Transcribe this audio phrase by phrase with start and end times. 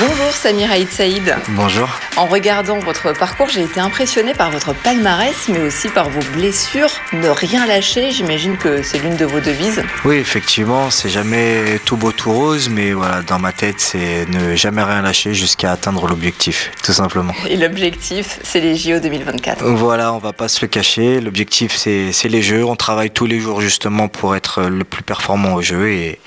[0.00, 1.36] Bonjour Samir Haït Saïd.
[1.50, 1.88] Bonjour.
[2.16, 6.90] En regardant votre parcours, j'ai été impressionné par votre palmarès, mais aussi par vos blessures.
[7.12, 9.82] Ne rien lâcher, j'imagine que c'est l'une de vos devises.
[10.04, 14.56] Oui, effectivement, c'est jamais tout beau tout rose, mais voilà, dans ma tête, c'est ne
[14.56, 17.34] jamais rien lâcher jusqu'à atteindre l'objectif, tout simplement.
[17.48, 19.64] Et l'objectif, c'est les JO 2024.
[19.64, 21.20] Voilà, on va pas se le cacher.
[21.20, 22.64] L'objectif, c'est les jeux.
[22.64, 26.18] On travaille tous les jours justement pour être le plus performant aux jeux et,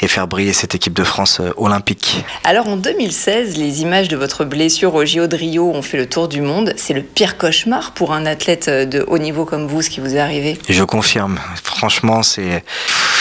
[0.00, 2.24] et faire briller cette équipe de France euh, olympique.
[2.44, 5.96] Alors en 2000, 2016, les images de votre blessure au JO de Rio ont fait
[5.96, 6.72] le tour du monde.
[6.76, 10.16] C'est le pire cauchemar pour un athlète de haut niveau comme vous, ce qui vous
[10.16, 10.58] est arrivé?
[10.68, 11.38] Je confirme.
[11.62, 12.62] Franchement, c'est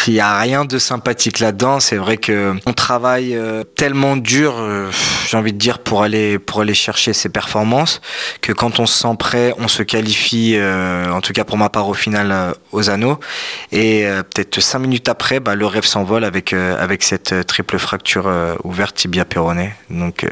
[0.07, 1.79] il n'y a rien de sympathique là-dedans.
[1.79, 4.91] C'est vrai que on travaille euh, tellement dur, euh,
[5.27, 8.01] j'ai envie de dire, pour aller pour aller chercher ses performances,
[8.41, 10.55] que quand on se sent prêt, on se qualifie.
[10.57, 13.19] Euh, en tout cas pour ma part au final aux anneaux.
[13.71, 18.31] Et peut-être cinq minutes après, bah, le rêve s'envole avec avec cette triple fracture
[18.63, 19.73] ouverte tibia péroné.
[19.89, 20.25] Donc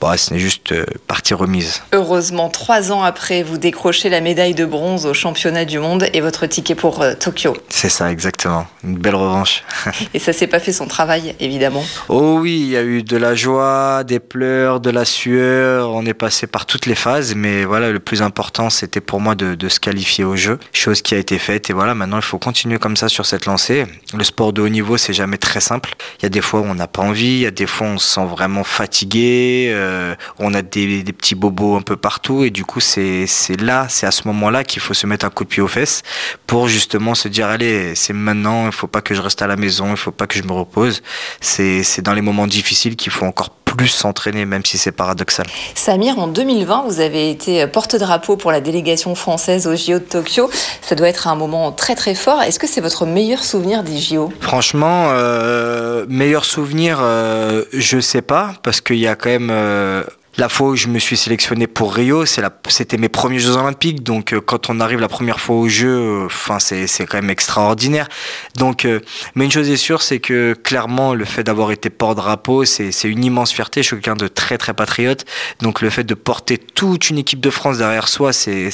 [0.00, 1.82] Bon, ce n'est juste euh, partie remise.
[1.92, 6.22] Heureusement, trois ans après, vous décrochez la médaille de bronze au championnat du monde et
[6.22, 7.54] votre ticket pour euh, Tokyo.
[7.68, 8.66] C'est ça, exactement.
[8.82, 9.62] Une belle revanche.
[10.14, 11.84] et ça s'est pas fait son travail, évidemment.
[12.08, 15.90] Oh oui, il y a eu de la joie, des pleurs, de la sueur.
[15.90, 19.34] On est passé par toutes les phases, mais voilà, le plus important, c'était pour moi
[19.34, 21.68] de, de se qualifier au jeu, chose qui a été faite.
[21.68, 23.84] Et voilà, maintenant, il faut continuer comme ça sur cette lancée.
[24.16, 25.94] Le sport de haut niveau, c'est jamais très simple.
[26.20, 27.86] Il y a des fois où on n'a pas envie, il y a des fois
[27.86, 29.70] où on se sent vraiment fatigué.
[29.74, 33.26] Euh, euh, on a des, petits bobos un peu partout et du coup c'est
[33.58, 36.02] là, c'est à ce moment-là qu'il faut se mettre un coup de pied aux fesses
[36.46, 39.56] pour justement se dire allez c'est maintenant, il faut pas que je reste à la
[39.56, 41.02] maison, il faut pas que je me repose.
[41.40, 45.46] C'est dans les moments difficiles qu'il faut encore plus s'entraîner, même si c'est paradoxal.
[45.74, 50.50] Samir, en 2020, vous avez été porte-drapeau pour la délégation française aux JO de Tokyo.
[50.82, 52.42] Ça doit être un moment très très fort.
[52.42, 58.22] Est-ce que c'est votre meilleur souvenir des JO Franchement, euh, meilleur souvenir, euh, je sais
[58.22, 60.02] pas, parce qu'il y a quand même euh,
[60.40, 64.02] la fois où je me suis sélectionné pour Rio, c'était mes premiers Jeux Olympiques.
[64.02, 67.28] Donc, euh, quand on arrive la première fois aux Jeux, euh, enfin, c'est, quand même
[67.28, 68.08] extraordinaire.
[68.56, 69.00] Donc, euh,
[69.34, 73.22] mais une chose est sûre, c'est que clairement, le fait d'avoir été porte-drapeau, c'est, une
[73.22, 73.82] immense fierté.
[73.82, 75.26] Je suis quelqu'un de très, très patriote.
[75.60, 78.70] Donc, le fait de porter toute une équipe de France derrière soi, c'est,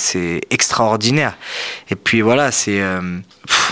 [0.51, 1.37] extraordinaire.
[1.91, 2.81] Et puis voilà, c'est,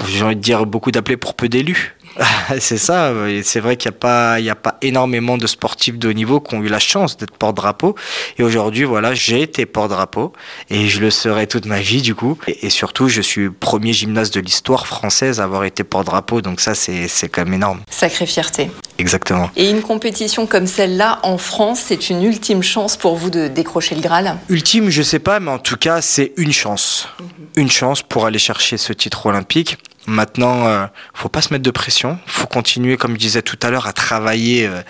[0.09, 1.95] j'ai envie de dire beaucoup d'appelés pour peu d'élus.
[2.61, 6.09] c'est ça, c'est vrai qu'il n'y a, pas, il a pas énormément de sportifs de
[6.09, 7.95] haut niveau qui ont eu la chance d'être porte-drapeau.
[8.39, 10.33] Et aujourd'hui, voilà, j'ai été porte-drapeau
[10.71, 12.39] et je le serai toute ma vie du coup.
[12.47, 16.41] Et, surtout, je suis premier gymnaste de l'histoire française à avoir été porte-drapeau.
[16.41, 17.81] Donc ça, c'est, c'est quand même énorme.
[17.91, 18.71] Sacrée fierté.
[18.99, 19.51] Exactement.
[19.57, 23.95] Et une compétition comme celle-là en France, c'est une ultime chance pour vous de décrocher
[23.95, 24.37] le Graal?
[24.49, 27.09] Ultime, je sais pas, mais en tout cas, c'est une chance.
[27.19, 27.27] Mhm.
[27.57, 29.79] Une chance pour aller chercher ce titre olympique.
[30.07, 32.19] Maintenant, euh, faut pas se mettre de pression.
[32.27, 34.83] Faut continuer, comme je disais tout à l'heure, à travailler, euh,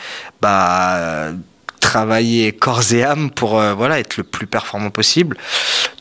[0.42, 1.32] bah,
[1.80, 5.36] travailler corps et âme pour euh, voilà être le plus performant possible,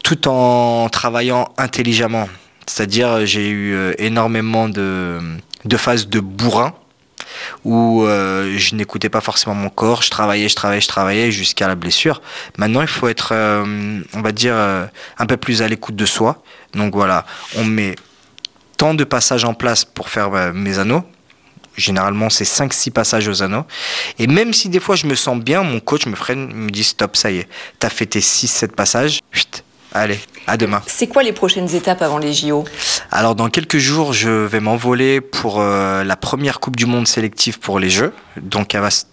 [0.03, 2.27] tout en travaillant intelligemment.
[2.65, 5.19] C'est-à-dire, j'ai eu euh, énormément de,
[5.65, 6.73] de phases de bourrin
[7.63, 11.75] où je n'écoutais pas forcément mon corps, je travaillais, je travaillais, je travaillais jusqu'à la
[11.75, 12.21] blessure.
[12.57, 16.43] Maintenant, il faut être, on va dire, un peu plus à l'écoute de soi.
[16.73, 17.25] Donc voilà,
[17.55, 17.95] on met
[18.77, 21.03] tant de passages en place pour faire euh, mes anneaux.
[21.77, 23.65] Généralement, c'est 5-6 passages aux anneaux.
[24.19, 26.83] Et même si des fois je me sens bien, mon coach me freine, me dit
[26.83, 27.47] stop, ça y est,
[27.79, 29.21] t'as fait tes 6-7 passages.
[29.31, 30.81] Chut, allez, à demain.
[30.87, 32.65] C'est quoi les prochaines étapes avant les JO
[33.11, 37.59] Alors, dans quelques jours, je vais m'envoler pour euh, la première Coupe du Monde sélective
[37.59, 38.13] pour les Jeux.
[38.41, 39.05] Donc, elle va se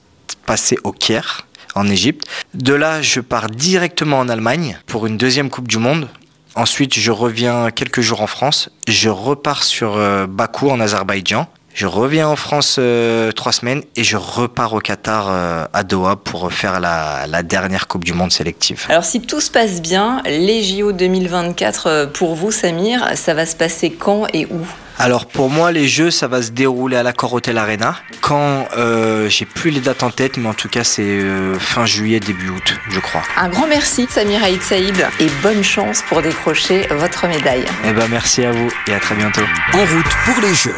[0.47, 2.27] passer au Caire en Égypte.
[2.55, 6.09] De là, je pars directement en Allemagne pour une deuxième Coupe du Monde.
[6.57, 8.71] Ensuite, je reviens quelques jours en France.
[8.89, 11.47] Je repars sur euh, Bakou en Azerbaïdjan.
[11.75, 16.17] Je reviens en France euh, trois semaines et je repars au Qatar euh, à Doha
[16.17, 18.87] pour faire la, la, dernière Coupe du Monde sélective.
[18.89, 23.57] Alors si tout se passe bien, les JO 2024 pour vous Samir, ça va se
[23.57, 24.67] passer quand et où?
[25.01, 27.97] Alors pour moi, les jeux, ça va se dérouler à l'accord Hotel Arena.
[28.21, 31.87] Quand euh, j'ai plus les dates en tête, mais en tout cas, c'est euh, fin
[31.87, 33.23] juillet, début août, je crois.
[33.39, 37.65] Un grand merci, Samir Haït Saïd, et bonne chance pour décrocher votre médaille.
[37.87, 39.41] Eh ben, merci à vous et à très bientôt.
[39.73, 40.75] En route pour les Jeux.